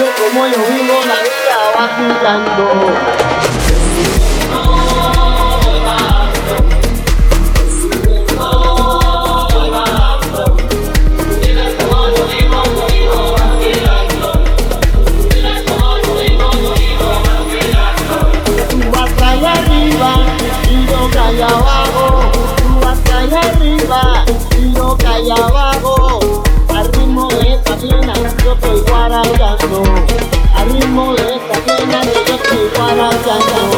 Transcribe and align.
como 0.00 0.46
yo 0.46 0.58
vivo, 0.68 0.94
la 1.06 1.22
vida 1.22 1.58
va 1.76 1.88
girando. 1.96 3.51
完 33.32 33.71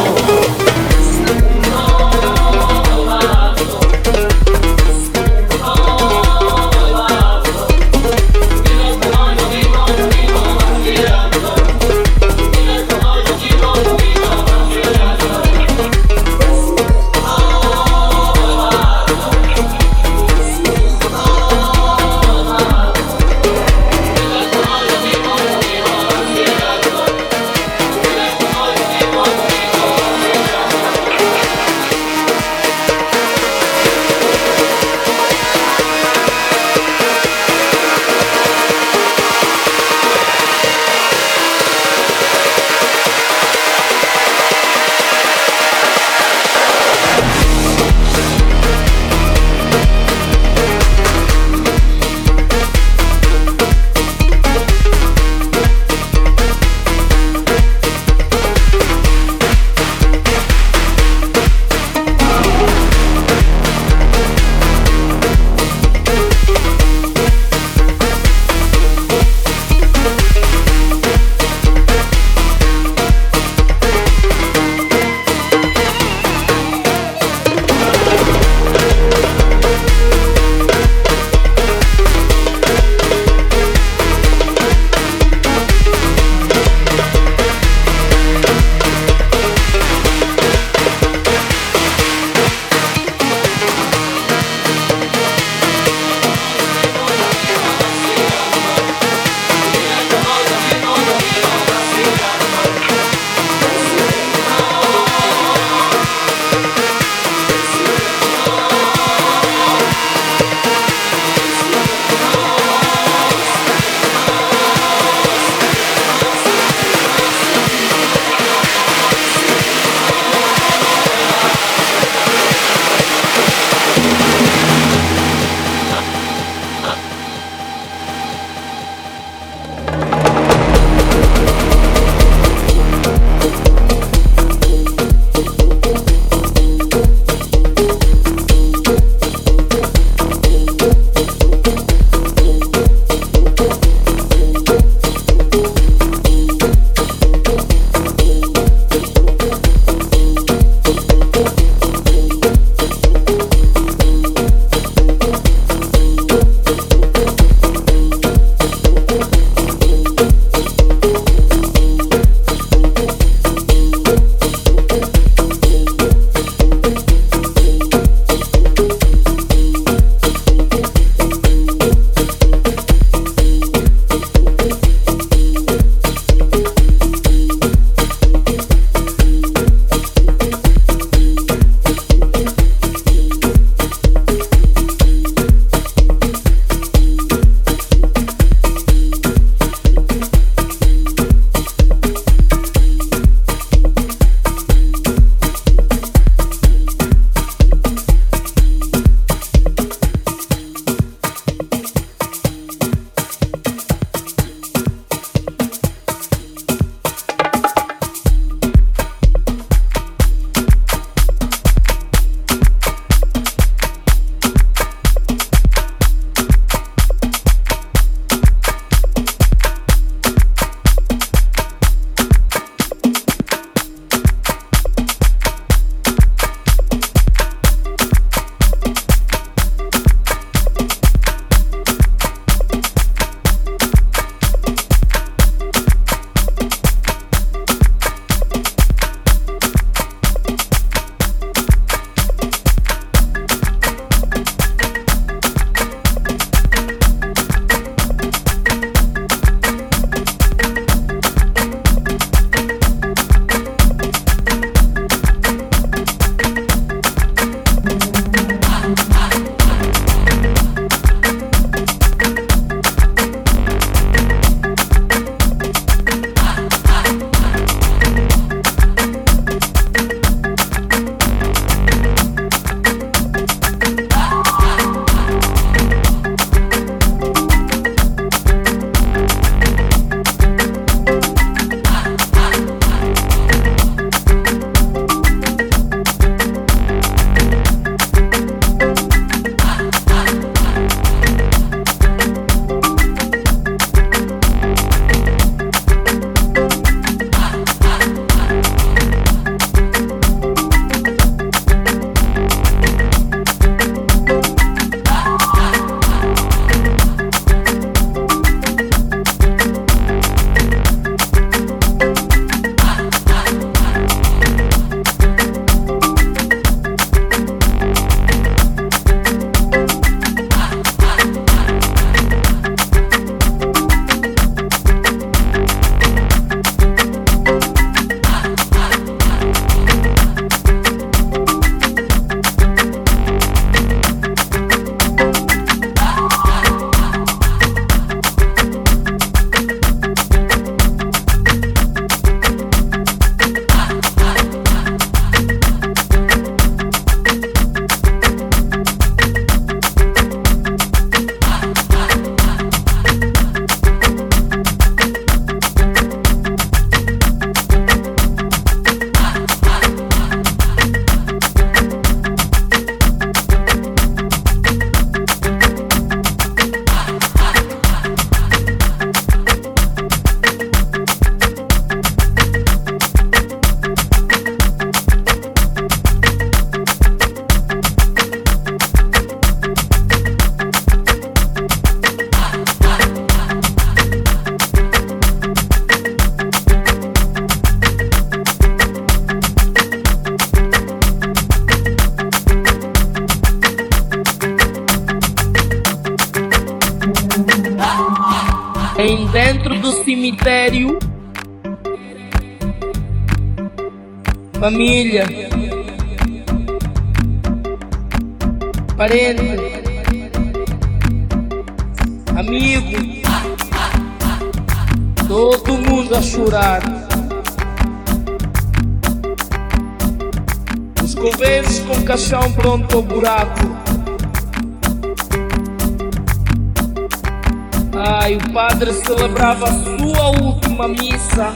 Ai, 428.25 428.37
o 428.37 428.53
padre 428.55 428.91
celebrava 428.91 429.67
a 429.67 429.73
sua 429.99 430.31
última 430.43 430.89
missa. 430.89 431.55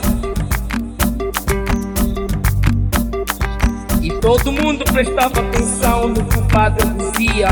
E 4.02 4.10
todo 4.20 4.52
mundo 4.52 4.84
prestava 4.84 5.40
atenção 5.40 6.08
no 6.08 6.22
que 6.26 6.38
o 6.38 6.48
padre 6.48 6.86
dizia. 6.90 7.48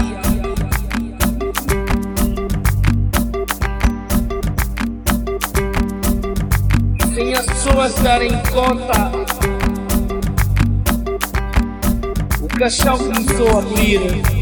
Sem 7.15 7.33
as 7.33 7.47
pessoas 7.47 7.95
darem 7.95 8.33
conta, 8.53 9.13
o 12.43 12.59
caixão 12.59 12.99
começou 12.99 13.57
a 13.57 13.61
abrir. 13.61 14.36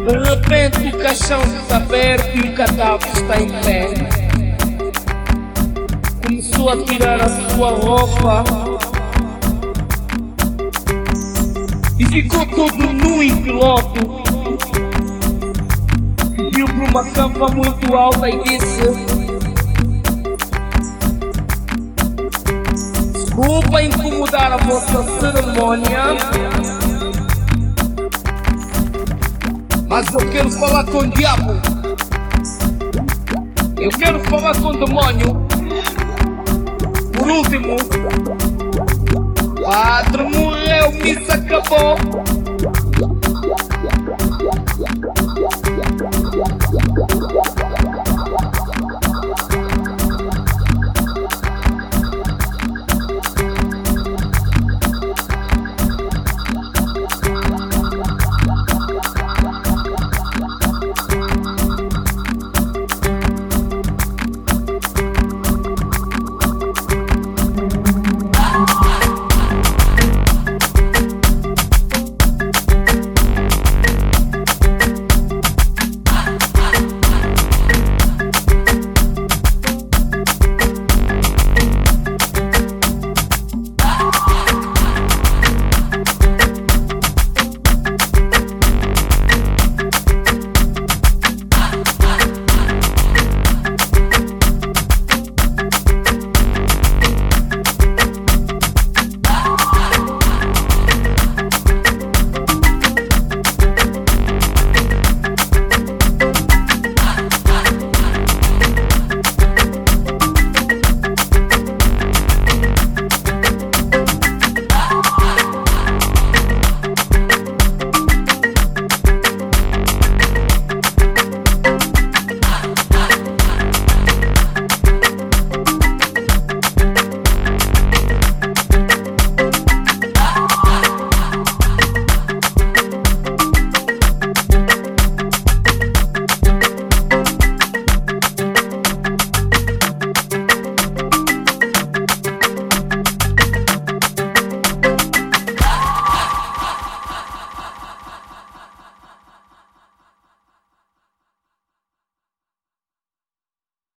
De 0.00 0.16
repente 0.16 0.88
o 0.88 0.98
caixão 0.98 1.42
está 1.42 1.76
aberto 1.76 2.36
e 2.36 2.40
o 2.40 2.54
cadáver 2.54 3.08
está 3.12 3.40
em 3.40 3.48
pé. 3.62 3.94
Começou 6.24 6.70
a 6.70 6.84
tirar 6.84 7.20
a 7.20 7.28
sua 7.28 7.70
roupa 7.70 8.44
e 11.98 12.06
ficou 12.06 12.46
todo 12.46 12.92
nu 12.92 13.22
em 13.22 13.42
piloto. 13.42 14.00
Subiu 16.36 16.66
para 16.66 16.90
uma 16.90 17.04
campa 17.10 17.48
muito 17.48 17.94
alta 17.94 18.30
e 18.30 18.42
disse: 18.42 18.80
Desculpa 23.12 23.82
incomodar 23.82 24.52
a 24.52 24.56
vossa 24.56 25.04
cerimônia. 25.20 26.99
Mas 29.90 30.06
eu 30.14 30.30
quero 30.30 30.48
falar 30.52 30.84
com 30.84 30.98
o 30.98 31.06
diabo. 31.08 31.52
Eu 33.76 33.90
quero 33.90 34.20
falar 34.30 34.54
com 34.54 34.68
o 34.68 34.86
demônio. 34.86 35.46
Por 37.12 37.28
último, 37.28 37.76
padre 39.60 40.22
morreu, 40.22 40.92
missa 40.92 41.34
acabou. 41.34 42.19